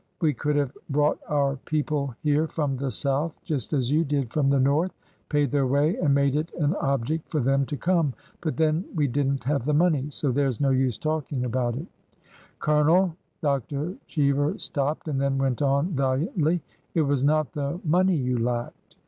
[0.19, 4.49] We could have brought our people here from the South just as you did from
[4.49, 4.97] the North,—
[5.29, 8.15] paid their way and made it an object for them to come.
[8.41, 11.75] But then, we did n't have the money, so there 's no use talking about
[11.75, 11.85] it."''
[12.65, 13.93] Colonel,"— Dr.
[14.07, 16.63] Cheever stopped and then went on valiantly,—
[16.95, 18.95] it was not the money you lacked."